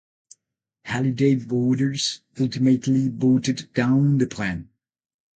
[0.85, 4.67] Halliday voters ultimately voted down the plan.